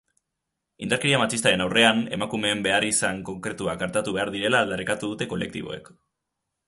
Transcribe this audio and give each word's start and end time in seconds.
Indarkeria 0.85 1.17
matxistaren 1.23 1.63
aurrean 1.65 2.01
emakumeen 2.17 2.63
beharrizan 2.67 3.21
konkretuak 3.29 3.85
artatu 3.89 4.15
behar 4.17 4.33
direla 4.37 4.63
aldarrikatu 4.67 5.11
dute 5.13 5.29
kolektiboek. 5.35 5.93